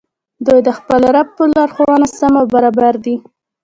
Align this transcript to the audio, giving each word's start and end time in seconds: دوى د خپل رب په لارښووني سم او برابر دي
دوى 0.45 0.59
د 0.67 0.69
خپل 0.77 1.01
رب 1.15 1.27
په 1.37 1.43
لارښووني 1.53 2.07
سم 2.19 2.33
او 2.39 2.45
برابر 2.53 2.93
دي 3.05 3.15